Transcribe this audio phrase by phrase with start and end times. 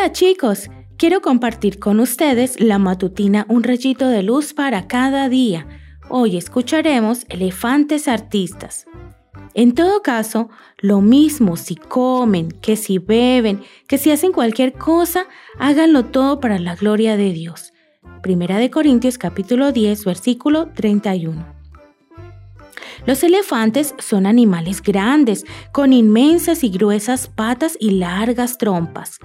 [0.00, 5.66] Hola chicos, quiero compartir con ustedes la matutina Un rayito de luz para cada día.
[6.08, 8.86] Hoy escucharemos elefantes artistas.
[9.52, 15.26] En todo caso, lo mismo si comen, que si beben, que si hacen cualquier cosa,
[15.58, 17.74] háganlo todo para la gloria de Dios.
[18.22, 21.59] Primera de Corintios capítulo 10, versículo 31.
[23.10, 29.18] Los elefantes son animales grandes, con inmensas y gruesas patas y largas trompas.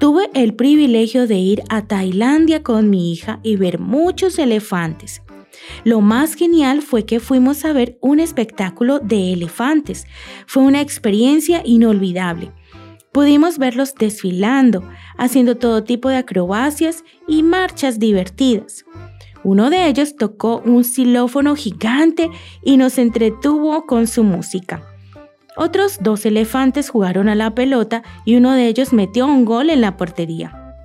[0.00, 5.22] Tuve el privilegio de ir a Tailandia con mi hija y ver muchos elefantes.
[5.84, 10.08] Lo más genial fue que fuimos a ver un espectáculo de elefantes.
[10.48, 12.50] Fue una experiencia inolvidable.
[13.12, 14.82] Pudimos verlos desfilando,
[15.16, 18.84] haciendo todo tipo de acrobacias y marchas divertidas.
[19.44, 22.30] Uno de ellos tocó un xilófono gigante
[22.62, 24.82] y nos entretuvo con su música.
[25.56, 29.80] Otros dos elefantes jugaron a la pelota y uno de ellos metió un gol en
[29.80, 30.76] la portería.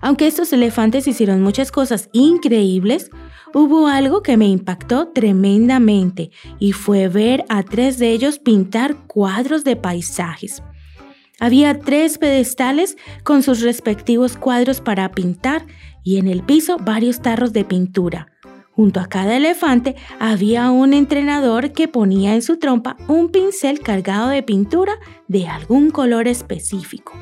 [0.00, 3.10] Aunque estos elefantes hicieron muchas cosas increíbles,
[3.54, 9.64] hubo algo que me impactó tremendamente y fue ver a tres de ellos pintar cuadros
[9.64, 10.62] de paisajes.
[11.40, 15.66] Había tres pedestales con sus respectivos cuadros para pintar
[16.02, 18.28] y en el piso varios tarros de pintura.
[18.70, 24.28] Junto a cada elefante había un entrenador que ponía en su trompa un pincel cargado
[24.28, 24.94] de pintura
[25.28, 27.12] de algún color específico.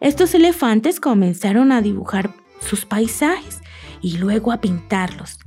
[0.00, 3.60] Estos elefantes comenzaron a dibujar sus paisajes
[4.02, 5.38] y luego a pintarlos.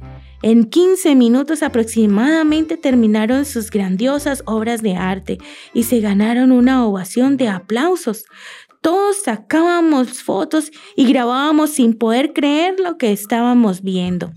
[0.46, 5.40] En 15 minutos aproximadamente terminaron sus grandiosas obras de arte
[5.74, 8.26] y se ganaron una ovación de aplausos.
[8.80, 14.34] Todos sacábamos fotos y grabábamos sin poder creer lo que estábamos viendo.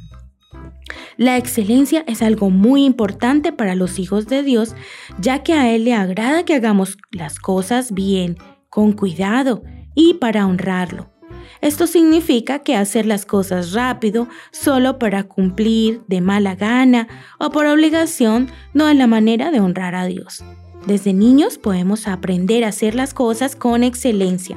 [1.18, 4.74] La excelencia es algo muy importante para los hijos de Dios,
[5.20, 8.38] ya que a Él le agrada que hagamos las cosas bien,
[8.70, 9.62] con cuidado
[9.94, 11.17] y para honrarlo.
[11.60, 17.08] Esto significa que hacer las cosas rápido, solo para cumplir de mala gana
[17.38, 20.44] o por obligación, no es la manera de honrar a Dios.
[20.86, 24.56] Desde niños podemos aprender a hacer las cosas con excelencia.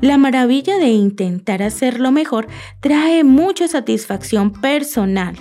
[0.00, 2.46] La maravilla de intentar hacerlo mejor
[2.80, 5.36] trae mucha satisfacción personal,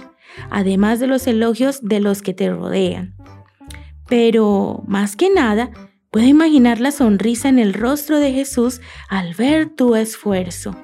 [0.50, 3.16] además de los elogios de los que te rodean.
[4.08, 5.70] Pero, más que nada,
[6.12, 10.76] Puedo imaginar la sonrisa en el rostro de Jesús al ver tu esfuerzo.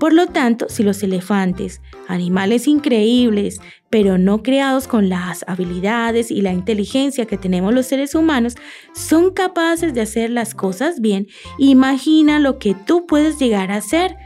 [0.00, 3.60] Por lo tanto, si los elefantes, animales increíbles,
[3.90, 8.56] pero no creados con las habilidades y la inteligencia que tenemos los seres humanos,
[8.92, 11.28] son capaces de hacer las cosas bien,
[11.58, 14.16] imagina lo que tú puedes llegar a hacer.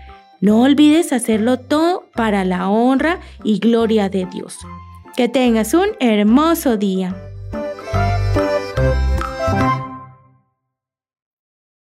[0.40, 4.58] No olvides hacerlo todo para la honra y gloria de Dios.
[5.16, 7.25] Que tengas un hermoso día.